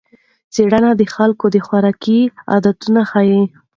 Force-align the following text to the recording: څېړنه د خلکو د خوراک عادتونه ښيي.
څېړنه 0.53 0.91
د 0.99 1.01
خلکو 1.15 1.45
د 1.53 1.57
خوراک 1.65 2.05
عادتونه 2.53 3.01
ښيي. 3.11 3.41